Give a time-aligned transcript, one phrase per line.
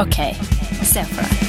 [0.00, 0.16] OK,
[0.88, 1.40] se for deg.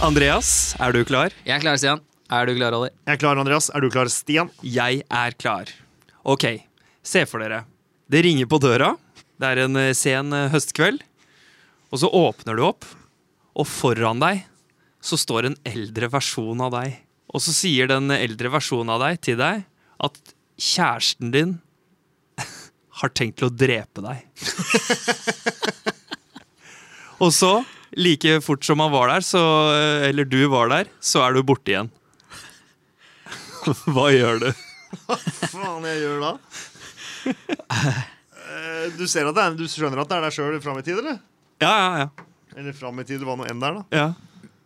[0.00, 1.34] Andreas, er du klar?
[1.44, 2.00] Jeg er klar, Stian.
[2.32, 2.88] Er du klar, Ali?
[3.04, 3.68] Jeg er klar, Andreas.
[3.76, 4.48] Er du klar, Stian?
[4.64, 5.68] Jeg er klar.
[6.24, 6.46] Ok,
[7.04, 7.66] se for dere.
[8.08, 8.94] Det ringer på døra.
[9.36, 11.04] Det er en eh, sen eh, høstkveld.
[11.92, 12.88] Og så åpner du opp,
[13.52, 14.46] og foran deg
[15.04, 16.96] så står en eldre versjon av deg.
[17.34, 19.64] Og så sier den eldre versjonen av deg til deg
[20.06, 20.20] at
[20.58, 21.56] kjæresten din
[23.02, 24.24] har tenkt til å drepe deg.
[27.22, 27.52] og så,
[27.98, 29.42] like fort som han var der, så,
[30.08, 31.90] eller du var der, så er du borte igjen.
[33.92, 34.48] Hva gjør du?
[35.04, 35.18] Hva
[35.52, 36.32] faen jeg gjør da?
[37.28, 40.84] Eh, Du ser at det er, du skjønner at det er deg sjøl fram i
[40.86, 41.18] tid, eller?
[41.60, 42.08] Ja, ja, ja.
[42.56, 43.84] Eller fram i tid, det var noe det er, da.
[43.92, 44.08] ja.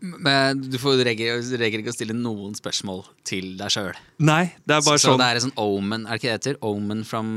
[0.02, 1.38] Men du får reger
[1.78, 3.92] ikke å stille noen spørsmål til deg sjøl.
[4.22, 6.28] Nei, det er Så, bare så sånn det er en sånn omen, er det ikke
[6.30, 6.58] det heter?
[6.66, 7.28] Omen from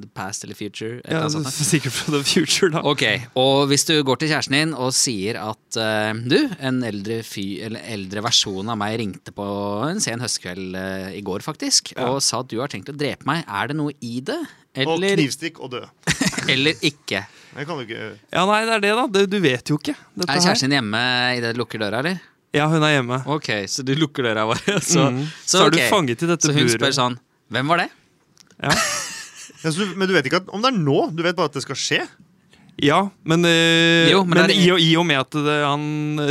[0.00, 1.00] the past eller future?
[1.04, 1.50] Ja, sånt.
[1.52, 2.82] Sikkert fra the future, da.
[2.88, 3.04] Ok,
[3.40, 7.46] og hvis du går til kjæresten din og sier at uh, du, en eldre, fy,
[7.66, 9.46] eller eldre versjon av meg ringte på
[9.90, 12.08] en sen høstkveld uh, i går faktisk, Ja.
[12.14, 14.40] og sa at du har tenkt å drepe meg, er det noe i det?
[14.78, 15.80] Og knivstikk og dø.
[16.52, 17.24] eller ikke?
[17.50, 19.06] Det kan du ikke Ja, nei, det er det, da.
[19.10, 19.96] Det, du vet jo ikke.
[20.14, 21.00] Dette Er kjæresten din hjemme
[21.40, 22.20] idet du lukker døra, eller?
[22.54, 23.18] Ja, hun er hjemme.
[23.30, 25.24] Ok, så du lukker døra bare, så, Mm.
[25.46, 26.46] Så er du fanget i dette buret.
[26.46, 26.78] Så hun buret.
[26.78, 27.18] spør sånn,
[27.50, 27.88] hvem var det?
[28.62, 28.70] Ja,
[29.64, 30.98] ja, så du, Men du vet ikke at, om det er nå?
[31.18, 32.02] Du vet bare at det skal skje?
[32.80, 32.96] ja
[33.28, 35.82] men, øh, Jo, men men, er- i, og, i og med at det, han,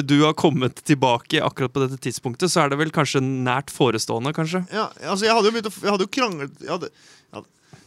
[0.07, 4.31] du har kommet tilbake akkurat på dette tidspunktet, så er det vel kanskje nært forestående,
[4.33, 4.63] kanskje?
[4.73, 6.89] Ja, altså Jeg hadde jo begynt å Jeg hadde jo kranglet jeg hadde,
[7.29, 7.78] jeg hadde,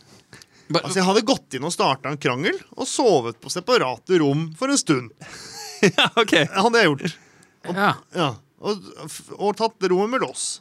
[0.73, 4.73] Altså Jeg hadde gått inn og starta en krangel og sovet på separate rom for
[4.73, 5.11] en stund.
[5.83, 6.33] ja, ok.
[6.55, 7.19] Hadde jeg gjort.
[7.73, 7.91] Ja.
[8.17, 8.31] Ja,
[8.63, 8.79] Og,
[9.39, 10.61] og tatt rommet med lås.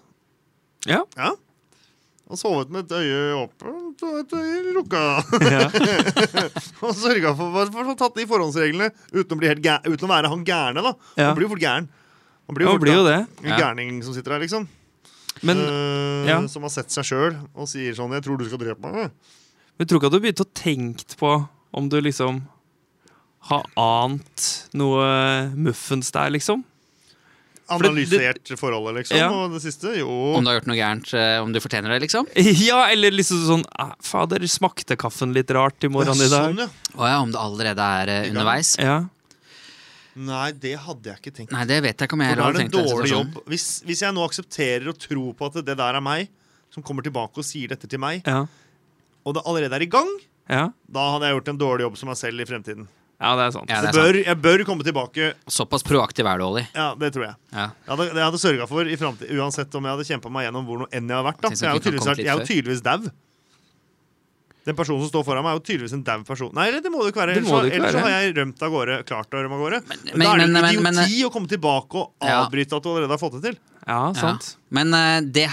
[0.89, 1.03] Ja.
[1.15, 1.31] Ja.
[2.31, 5.01] Og sovet med et øye åpent og et øye lukka.
[5.51, 5.65] ja.
[6.85, 10.07] og sørga for, for, for å tatt de forhåndsreglene uten å, bli helt gæ- uten
[10.07, 10.83] å være han gærne.
[10.85, 11.27] da Ja.
[11.29, 11.89] Han blir jo fort gæren.
[12.47, 13.19] Han Ja, fort blir jo det.
[13.43, 14.67] En gærning som sitter her, liksom.
[15.47, 16.47] Men, uh.
[16.51, 19.11] Som har sett seg sjøl og sier sånn 'Jeg tror du skal drepe meg'.
[19.81, 21.29] Men tror ikke at du begynte å tenke på
[21.73, 22.43] om du liksom
[23.49, 24.43] har ant
[24.77, 25.07] noe
[25.57, 26.61] muffens der, liksom?
[27.71, 29.17] Analysert det- Analysert forholdet, liksom.
[29.17, 29.29] Ja.
[29.31, 30.35] Og det siste Jo.
[30.35, 32.27] Om du har gjort noe gærent, eh, om du fortjener det, liksom?
[32.69, 36.51] Ja, eller liksom sånn ah, Fader, smakte kaffen litt rart i morgenen i dag?
[36.51, 36.69] Sånn, ja.
[36.93, 38.75] Å ja, om det allerede er uh, underveis?
[38.77, 38.99] Ja.
[40.21, 41.51] Nei, det hadde jeg ikke tenkt.
[41.55, 43.09] Nei, det vet jeg ikke om jeg det hadde tenkt.
[43.09, 43.41] jobb.
[43.47, 46.29] Hvis, hvis jeg nå aksepterer og tror på at det der er meg,
[46.69, 48.45] som kommer tilbake og sier dette til meg, Ja.
[49.25, 50.09] Og det allerede er i gang,
[50.49, 50.69] Ja.
[50.91, 52.87] da hadde jeg gjort en dårlig jobb som meg selv i fremtiden.
[53.21, 53.69] ja, det er sant.
[53.69, 54.03] Ja, Det er sant.
[54.05, 55.33] bør, jeg bør komme tilbake.
[55.47, 56.67] Såpass proaktiv er du, Olli.
[56.75, 57.35] Ja, det tror jeg.
[57.53, 57.69] Ja.
[57.87, 60.65] Jeg hadde, jeg hadde sørga for i fremtiden, uansett om jeg hadde kjempa meg gjennom
[60.65, 61.41] hvor noe enn jeg har vært.
[61.41, 63.11] da jeg er jo tydeligvis, jeg er jo tydeligvis dau.
[64.63, 66.51] Den personen som står foran meg, er jo tydeligvis en dau person.
[66.53, 67.33] Nei, det må det ikke være.
[67.39, 68.03] Ellers, ikke ellers være.
[68.05, 68.97] har jeg rømt av gårde.
[69.09, 69.79] Klart å rømme av gårde.
[69.89, 72.45] Men, men- da er det men- jo men- idioti å komme tilbake og Ja.
[72.45, 73.57] avbryte at du allerede har fått det til.
[73.87, 74.33] Ja, Ja.
[74.71, 75.45] Men eh, det,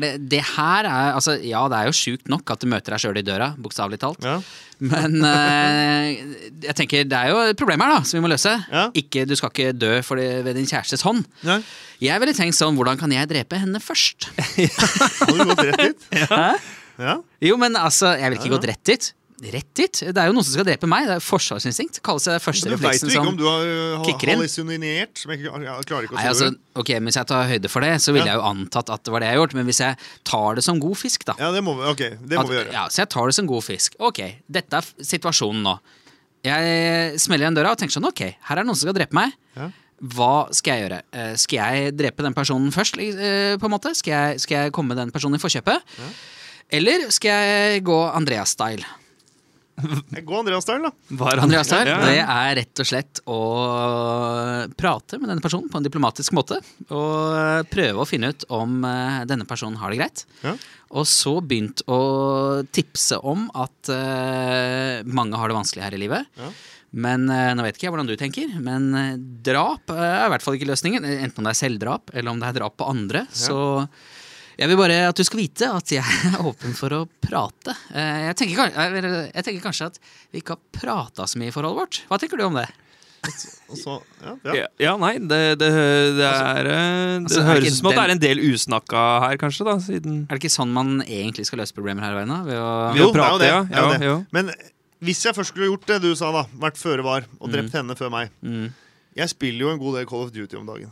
[0.00, 3.02] det, det her er altså, Ja, det er jo sjukt nok at du møter deg
[3.02, 4.24] sjøl i døra, bokstavelig talt.
[4.24, 4.38] Ja.
[4.82, 6.22] Men eh,
[6.68, 8.54] jeg tenker det er jo et problem her, da, som vi må løse.
[8.72, 8.86] Ja.
[8.96, 11.26] Ikke, du skal ikke dø det, ved din kjærestes hånd.
[11.44, 11.58] Nei.
[12.02, 14.30] Jeg ville tenkt sånn, hvordan kan jeg drepe henne først?
[15.20, 16.08] Har du gått rett dit?
[17.02, 17.14] Ja.
[17.42, 18.58] Jo, men altså, jeg ville ikke Ja, ja.
[18.58, 19.06] gått rett dit.
[19.42, 20.00] Rett dit?
[20.14, 21.08] Det er jo noen som skal drepe meg.
[21.10, 21.98] Det er forsvarsinstinkt.
[22.06, 25.18] Kalles det første Men det veit refleksen du ikke som om du har kicker hallusinert.
[25.18, 27.80] Som jeg, jeg klarer ikke å Nei, si altså, ok, Hvis jeg tar høyde for
[27.86, 28.36] det, så ville Ja.
[28.36, 29.56] jeg jo antatt at det var det jeg har gjort.
[29.58, 29.98] Men hvis jeg
[30.30, 32.58] tar det som god fisk, da Ja, det må vi, okay, det må at, vi
[32.60, 32.72] gjøre.
[32.76, 33.98] Ja, Så jeg tar det som god fisk.
[33.98, 35.74] Ok, dette er situasjonen nå.
[36.46, 39.14] Jeg smeller igjen døra og tenker sånn, ok, her er det noen som skal drepe
[39.18, 39.34] meg.
[39.58, 39.68] Ja.
[40.02, 41.02] Hva skal jeg gjøre?
[41.14, 43.92] Eh, Skal jeg drepe den personen først, eh, på en måte?
[43.94, 45.82] Skal jeg, skal jeg komme den personen i forkjøpet?
[46.72, 48.82] Eller skal jeg gå Andreas-style?
[50.28, 51.16] Går Andreas Style, da.
[51.22, 53.38] Var han- Andreas-style, Ja, det er rett og slett å
[54.78, 56.60] prate med denne personen på en diplomatisk måte.
[56.90, 60.24] Og prøve å finne ut om eh, denne personen har det greit.
[60.44, 60.56] Ja.
[60.92, 62.00] Og så begynt å
[62.68, 66.28] tipse om at uh, mange har det vanskelig her i livet.
[66.36, 66.50] Ja.
[66.92, 70.32] Men eh, nå vet ikke jeg hvordan du tenker, men eh, drap eh, er i
[70.34, 71.06] hvert fall ikke løsningen.
[71.08, 73.24] Enten om det er selvdrap, eller om det er drap på andre.
[73.32, 73.56] Så
[74.62, 77.74] jeg vil bare at du skal vite at jeg er åpen for å prate.
[77.90, 79.02] Eh, Jeg tenker, jeg
[79.34, 79.98] jeg tenker kanskje at
[80.32, 82.00] vi ikke har prata så mye i forholdet vårt.
[82.08, 82.68] Hva tenker du om det?
[83.22, 84.64] Så, ja, ja.
[84.82, 85.68] Ja, nei, det, det,
[86.18, 89.36] det er eh, Det altså, høres ut som at det er en del usnakka her,
[89.38, 92.34] kanskje, da, siden Er det ikke sånn man egentlig skal løse problemer her i verden?
[92.48, 92.66] Ved å
[92.96, 93.78] jo, Jo, å prate, det er jo det.
[93.78, 94.08] Ja, det.
[94.10, 94.16] jo.
[94.34, 94.50] Men
[95.06, 97.94] hvis jeg først skulle gjort det du sa, da vært føre var og drept henne
[97.98, 98.72] før meg Mm.
[99.12, 100.90] Jeg spiller jo en god del Call of Duty om dagen.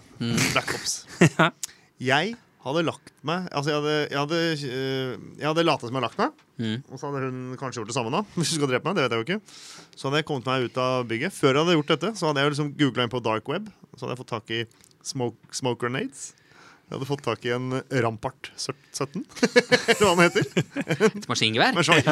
[0.52, 0.98] Black Ops.
[2.10, 2.34] Jeg
[2.64, 6.08] hadde lagt meg Altså, jeg hadde, jeg hadde, eh, jeg hadde lata som jeg hadde
[6.10, 6.42] lagt meg.
[6.60, 6.82] Mm.
[6.92, 8.20] Og så hadde hun kanskje gjort det samme, da.
[8.36, 9.56] Hvis hun skal drepe meg, det vet jeg jo ikke.
[9.96, 11.32] Så hadde jeg kommet meg ut av bygget.
[11.36, 13.70] Før jeg hadde gjort dette, så hadde jeg jo liksom googla inn på dark web.
[13.96, 14.60] Så hadde jeg fått tak i
[15.12, 16.26] smoke, smoke grenades.
[16.90, 17.68] Jeg hadde fått tak i en
[18.02, 19.24] Rampart 17,
[19.94, 21.10] eller hva den heter.
[21.14, 21.72] Et maskingevær?
[21.78, 22.02] Med sjang-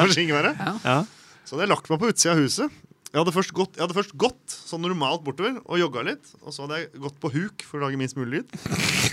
[0.87, 0.99] Ja.
[1.43, 2.77] Så hadde jeg lagt meg på utsida av huset.
[3.09, 6.27] Jeg hadde, først gått, jeg hadde først gått sånn normalt bortover og jogga litt.
[6.43, 8.53] Og så hadde jeg gått på huk for å lage minst mulig lyd.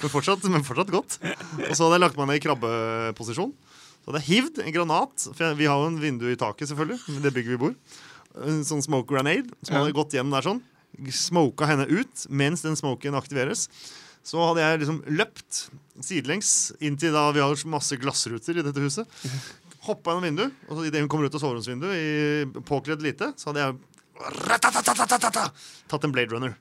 [0.03, 1.17] Men fortsatt, men fortsatt godt.
[1.23, 3.55] Og så hadde jeg lagt meg ned i krabbeposisjon.
[4.05, 5.27] Så hadde jeg hivd en granat.
[5.33, 7.17] For vi har jo en vindu i taket, selvfølgelig.
[7.25, 7.73] Det bygget vi bor.
[8.45, 9.49] En sånn smoke grenade.
[9.65, 10.61] Som hadde gått gjennom der sånn.
[11.17, 13.71] Smoka henne ut mens den smoken aktiveres.
[14.27, 15.67] Så hadde jeg liksom løpt
[16.05, 16.53] sidelengs
[16.85, 19.09] inntil da vi har masse glassruter i dette huset.
[19.87, 23.51] Hoppa gjennom vinduet, og så idet hun kommer ut av soveromsvinduet i påkledd lite, så
[23.53, 23.77] hadde jeg
[25.89, 26.55] tatt en Blade Runner.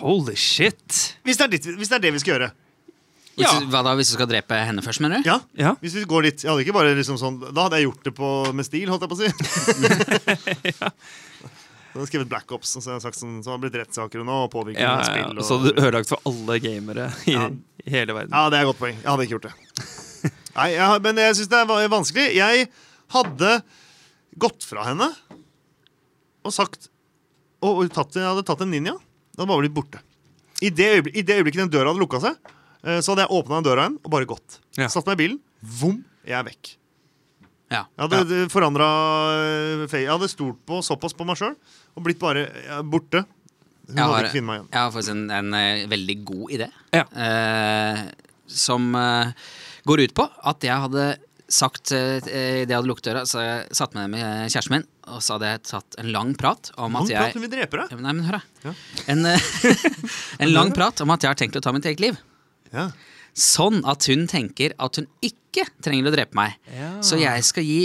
[0.00, 1.16] Holy shit.
[1.26, 2.50] Hvis det, er ditt, hvis det er det vi skal gjøre.
[3.40, 3.48] Ja.
[3.72, 5.28] Hva da, hvis du skal drepe henne først, mener du?
[5.28, 5.70] Ja, Ja.
[5.80, 6.42] hvis vi går dit.
[6.44, 9.06] Jeg hadde ikke bare liksom sånn Da hadde jeg gjort det på, med stil, holdt
[9.06, 9.28] jeg på å si.
[11.92, 13.82] Så hadde skrevet Black Ops, og så, hadde jeg sagt sånn, så hadde det blitt
[13.82, 15.34] rettssaker nå, og Ja, ja, spill.
[15.36, 15.42] ja.
[15.44, 17.48] Så hadde du ødelagt for alle gamere i, Ja.
[17.84, 18.32] i hele verden.
[18.32, 18.96] Ja, det er et godt poeng.
[18.96, 19.52] Jeg hadde ikke gjort det.
[20.56, 22.26] Nei, jeg, Men jeg syns det er vanskelig.
[22.36, 22.66] Jeg
[23.14, 23.52] hadde
[24.42, 25.10] gått fra henne
[26.42, 26.88] og sagt
[27.62, 28.96] Og, og tatt, jeg hadde tatt en ninja.
[29.32, 30.00] Det hadde bare blitt borte.
[30.62, 32.38] I det, øyeblik, I det øyeblikket den døra hadde lukka seg,
[32.82, 34.56] eh, så hadde jeg åpna den døra igjen og bare gått.
[34.78, 34.88] Ja.
[34.90, 35.38] Satt meg i bilen.
[35.80, 36.72] Vom, jeg er vekk.
[37.72, 37.84] Ja.
[37.96, 38.48] Jeg hadde ja.
[38.52, 38.86] forandra
[39.88, 41.54] Jeg hadde stolt på såpass på meg sjøl
[41.96, 42.48] og blitt bare
[42.84, 43.22] borte.
[43.86, 44.68] Hun Jeg hadde har, ikke funnet meg igjen.
[44.74, 46.68] jeg har faktisk en, en eh, veldig god idé.
[46.98, 47.06] Ja.
[47.26, 48.02] Eh,
[48.46, 49.32] som eh,
[49.88, 51.06] går ut på at jeg hadde
[51.52, 54.86] sagt idet det jeg hadde lukket døra, så jeg satt meg ned med kjæresten min,
[55.12, 57.40] og så hadde jeg tatt en lang prat om lang at jeg prat?
[57.42, 58.04] Vi dreper deg.
[58.06, 58.70] Nei, men hør, da.
[58.70, 58.74] Ja.
[59.12, 59.48] En, eh,
[60.46, 62.20] en lang prat om at jeg har tenkt å ta mitt eget liv.
[62.72, 62.88] Ja.
[63.36, 66.56] Sånn at hun tenker at hun ikke trenger å drepe meg.
[66.72, 66.94] Ja.
[67.04, 67.82] Så jeg skal gi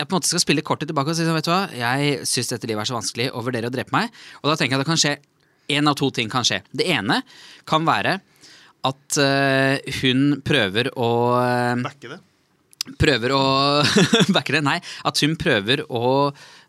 [0.00, 2.48] jeg på en måte skal spille kortet tilbake og si vet du hva, jeg syns
[2.54, 4.08] dette livet er så vanskelig og vurderer å drepe meg.
[4.40, 5.12] Og da tenker jeg at det kan skje
[5.76, 6.62] én av to ting kan skje.
[6.72, 7.20] Det ene
[7.68, 8.16] kan være
[8.86, 11.10] at uh, hun prøver å
[11.42, 12.20] eh, Backe det.
[13.00, 13.42] Prøver å
[14.34, 14.62] Backe det?
[14.64, 14.78] Nei.
[15.06, 16.06] At hun prøver å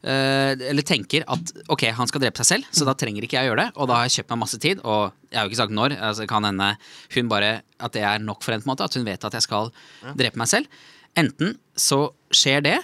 [0.01, 3.51] Uh, Eller tenker at ok, han skal drepe seg selv, så da trenger ikke jeg
[3.51, 3.73] gjøre det.
[3.77, 5.93] Og da har jeg kjøpt meg masse tid, og jeg har jo ikke sagt når.
[5.93, 6.69] Altså, kan hende
[7.13, 8.87] hun bare At det er nok for henne, på en måte.
[8.89, 9.69] At hun vet at jeg skal
[10.17, 10.81] drepe meg selv.
[11.21, 11.99] Enten så
[12.33, 12.79] skjer det,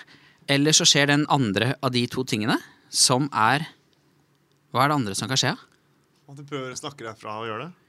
[0.46, 2.60] eller så skjer den andre av de to tingene,
[2.94, 3.66] som er
[4.70, 5.56] Hva er det andre som kan skje?
[6.30, 7.87] At du prøver å snakke deg fra å gjøre det.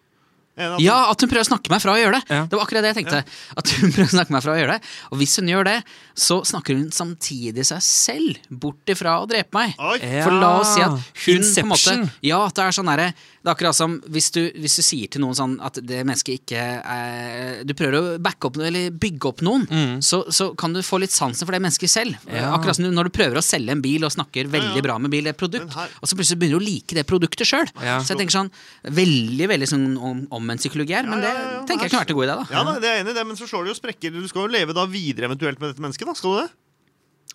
[0.82, 2.34] Ja, at hun prøver å snakke meg fra å gjøre det.
[2.34, 2.42] Ja.
[2.50, 3.22] Det var akkurat det jeg tenkte.
[3.62, 4.92] At hun prøver å snakke meg fra å gjøre det.
[5.12, 5.76] Og hvis hun gjør det,
[6.18, 9.74] så snakker hun samtidig seg selv bort ifra å drepe meg.
[9.78, 9.98] Oi!
[10.02, 10.24] Ja.
[10.26, 10.96] For la oss si at
[11.26, 11.96] hun på en måte
[12.26, 15.10] Ja, at det er sånn derre Det er akkurat som hvis du, hvis du sier
[15.12, 19.30] til noen sånn at det mennesket ikke er Du prøver å backe opp eller bygge
[19.30, 19.66] opp noen,
[20.04, 22.16] så, så kan du få litt sansen for det mennesket selv.
[22.30, 22.50] Ja.
[22.56, 24.84] Akkurat som når du prøver å selge en bil og snakker veldig Ja, ja.
[24.88, 27.68] bra med bil, et produkt, og så plutselig begynner du å like det produktet sjøl.
[27.84, 27.98] Ja.
[28.02, 28.50] Så jeg tenker sånn
[28.98, 31.32] Veldig veldig sånn om, omvendt psykologi her, men det
[31.68, 32.46] tenker jeg kan være en god idé, da.
[32.54, 34.14] Ja, da, det er jeg enig i det, men så slår det jo sprekker.
[34.16, 36.08] Du skal jo leve da videre eventuelt med dette mennesket.
[36.08, 36.48] da, Skal du det?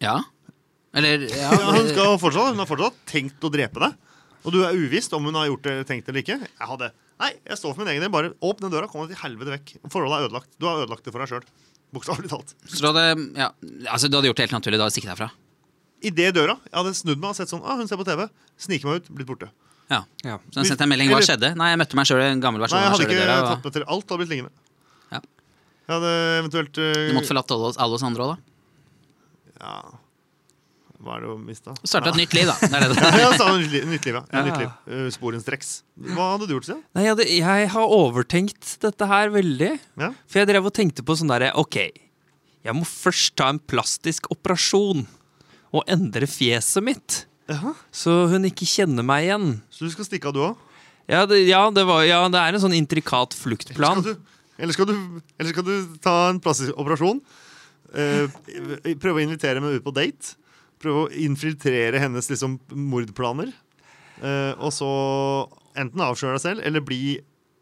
[0.04, 0.18] Ja.
[0.98, 3.96] Eller ja, Ja, hun, skal fortsatt, hun har fortsatt tenkt å drepe deg.
[4.44, 6.40] Og du er uvisst om hun har gjort det, tenkt det eller ikke.
[6.50, 8.12] Jeg hadde Nei, jeg står for min egen del.
[8.12, 9.70] Bare åpne døra, kom deg til helvete vekk.
[9.94, 10.50] Forholdet er ødelagt.
[10.60, 11.46] Du har ødelagt det for deg sjøl.
[11.94, 12.56] Bokstavelig talt.
[12.66, 13.06] Så du hadde,
[13.38, 13.52] ja,
[13.94, 15.30] altså, du hadde gjort det helt naturlig da å stikke derfra?
[16.04, 18.26] Idet døra Jeg hadde snudd meg og sett sånn ah, Hun ser på TV.
[18.60, 19.48] Sniker meg ut, blitt borte.
[19.92, 20.00] Ja.
[20.24, 20.38] Ja.
[20.52, 21.10] Så han sendte en melding.
[21.12, 21.54] Hva skjedde?
[21.60, 22.80] Nei, jeg møtte meg sjøl i en gammel versjon.
[22.80, 23.36] Nei, jeg hadde ikke døra.
[23.50, 24.06] tatt meg til alt.
[24.08, 24.54] Hadde blitt liggende.
[25.14, 25.20] Ja.
[25.84, 28.50] Jeg hadde eventuelt du uh, måtte forlatt alle oss, alle oss andre òg, da.
[29.64, 29.74] Ja
[31.04, 31.74] Hva er det å miste?
[31.84, 32.56] Starte et nytt liv, da.
[32.62, 33.04] Det er det det.
[33.04, 33.90] Ja, jeg sa nytt liv.
[33.92, 34.24] Nytt liv, ja.
[34.32, 34.44] Ja.
[34.48, 34.72] Nytt liv.
[34.88, 35.74] Uh, sporenstreks.
[36.16, 36.80] Hva hadde du gjort, Stian?
[36.96, 39.74] Nei, jeg, hadde, jeg har overtenkt dette her veldig.
[40.00, 40.14] Ja?
[40.32, 41.82] For jeg drev og tenkte på sånn derre Ok,
[42.64, 45.04] jeg må først ta en plastisk operasjon
[45.74, 47.24] og endre fjeset mitt.
[47.52, 47.74] Jaha.
[47.92, 49.50] Så hun ikke kjenner meg igjen.
[49.74, 50.70] Så du skal stikke av, du òg?
[51.12, 54.00] Ja, det, ja, ja, det er en sånn intrikat fluktplan.
[54.04, 54.94] Skal du, eller, skal du,
[55.36, 57.20] eller skal du ta en plastisk operasjon?
[57.94, 60.38] eh, prøve å invitere henne ut på date?
[60.84, 63.52] Prøve å infiltrere hennes liksom, mordplaner?
[64.24, 64.90] eh, og så
[65.80, 67.18] enten avsløre deg selv, eller bli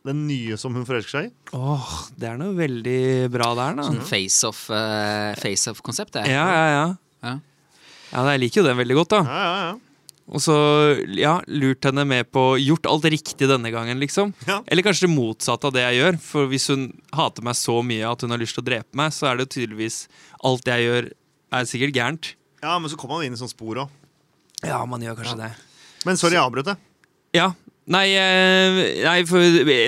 [0.06, 1.34] den nye som hun forelsker seg i?
[1.58, 3.86] Åh, det er noe veldig bra der, da.
[3.86, 6.16] Sånn face-off, eh, face-off-konsept.
[6.18, 6.26] det.
[6.34, 6.86] Ja, ja, ja.
[7.22, 7.36] Ja.
[8.12, 9.22] Ja, Jeg liker jo den veldig godt, da.
[9.28, 9.80] Ja, ja, ja.
[10.32, 10.54] Og så
[11.18, 14.30] ja, lurt henne med på Gjort alt riktig denne gangen, liksom.
[14.48, 14.62] Ja.
[14.72, 16.20] Eller kanskje det motsatte av det jeg gjør.
[16.24, 16.86] For hvis hun
[17.18, 19.50] hater meg så mye at hun har lyst til å drepe meg, så er det
[19.52, 20.06] tydeligvis
[20.48, 21.10] alt jeg gjør,
[21.52, 22.30] er sikkert gærent.
[22.62, 23.98] ja, men så kommer han inn i sånn spor òg.
[24.64, 25.52] Ja, man gjør kanskje det.
[26.06, 26.78] Men sorry, jeg avbrøt det.
[27.36, 27.50] Ja.
[27.92, 29.42] Nei, eh, nei for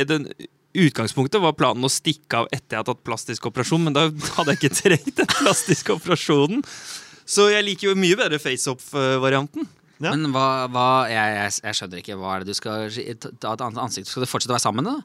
[0.09, 0.27] den,
[0.73, 4.55] utgangspunktet var planen å stikke av etter jeg hadde tatt plastisk operasjon, men da hadde
[4.55, 6.65] jeg ikke trengt den plastiske operasjonen.
[7.25, 9.67] Så jeg liker jo mye bedre FaceOff-varianten.
[10.03, 10.11] Ja.
[10.11, 12.15] Men hva, hva jeg, jeg, jeg skjønner ikke.
[12.19, 12.89] Hva er det du skal
[13.39, 14.09] ta et annet ansikt?
[14.09, 14.97] Skal du fortsette å være sammen, da?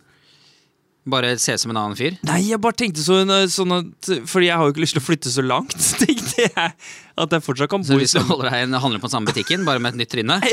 [1.08, 2.16] Bare se ut som en annen fyr?
[2.26, 5.06] Nei, jeg bare tenkte sånn, sånn at Fordi jeg har jo ikke lyst til å
[5.06, 6.72] flytte så langt, tenkte jeg.
[7.18, 9.30] At jeg fortsatt kan Så bo i hvis du holder deg handler på den samme
[9.30, 10.40] butikken, bare med et nytt tryne?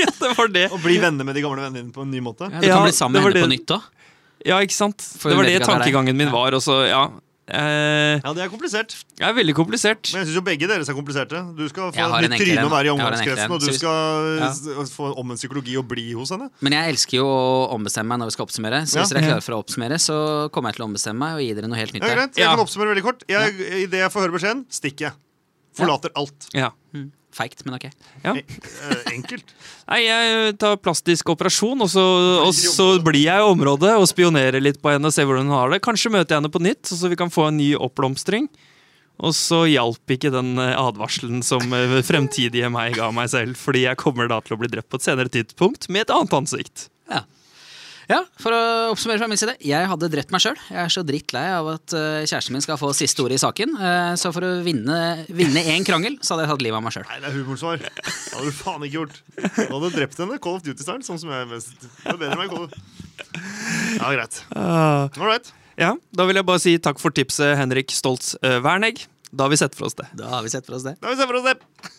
[0.00, 0.62] Ja, det var det.
[0.72, 2.46] Og bli venner med de gamle vennene dine på en ny måte.
[2.48, 3.88] Ja, du Ja, kan bli sammen med var henne på nytt òg.
[4.48, 5.04] Ja, ikke sant?
[5.20, 6.56] For det var det det tankegangen min var.
[6.56, 7.02] Og så, ja.
[7.50, 8.94] Eh, Ja, det er komplisert.
[9.18, 10.10] det er veldig komplisert.
[10.12, 11.40] Men jeg syns jo begge deres er kompliserte.
[11.58, 14.50] Du skal få nytt tryne og være i omgangskretsen, og du skal ja.
[14.94, 16.50] få om en psykologi og bli hos henne.
[16.62, 18.82] Men jeg elsker jo å ombestemme meg når vi skal oppsummere.
[18.86, 19.02] Så Ja.
[19.02, 21.40] hvis dere er klare for å oppsummere, så kommer jeg til å ombestemme meg og
[21.44, 22.02] gi dere noe helt nytt.
[22.06, 22.54] Ja, greit, Jeg Ja.
[22.56, 23.22] kan oppsummere veldig kort.
[23.28, 25.12] Idet jeg får høre beskjeden, stikker jeg.
[25.76, 26.48] Forlater alt.
[26.54, 26.70] Ja.
[26.94, 27.10] Mm.
[27.34, 27.86] Feigt, men ok.
[28.24, 28.32] ja.
[28.34, 29.52] Eh, enkelt.
[29.90, 32.02] Nei, jeg tar plastisk operasjon, og så,
[32.42, 35.58] og så blir jeg i området og spionerer litt på henne og ser hvordan hun
[35.58, 35.82] har det.
[35.86, 38.50] Kanskje møter jeg henne på nytt, så vi kan få en ny oppblomstring.
[39.20, 43.84] Og så hjalp ikke den eh, advarselen som eh, fremtidige meg ga meg selv, fordi
[43.84, 46.88] jeg kommer da til å bli drept på et senere tidspunkt med et annet ansikt.
[47.10, 47.26] Ja.
[48.10, 49.54] Ja, for å oppsummere fra min side.
[49.64, 50.58] Jeg hadde drept meg sjøl.
[50.68, 53.76] Jeg er så drittlei av at eh, kjæresten min skal få siste ordet i saken.
[53.78, 54.98] Eh, så for å vinne,
[55.30, 57.06] vinne én krangel, så hadde jeg tatt livet av meg sjøl.
[57.10, 57.84] Nei, det er humorsvar.
[57.86, 59.20] Det hadde du faen ikke gjort.
[59.38, 60.40] Du hadde drept henne.
[60.42, 61.72] Call of Duty-style, sånn som jeg er mest.
[61.80, 62.74] Det er bedre enn meg, Call of.
[64.00, 64.42] Ja, greit.
[64.56, 65.54] All right.
[65.80, 69.06] Ja, Da vil jeg bare si takk for tipset, Henrik Stoltz eh, Wernegg.
[69.30, 70.08] Da har vi sett for oss det.
[70.18, 70.96] Da har vi sett for oss det.
[71.00, 71.98] Da har vi sett for oss det.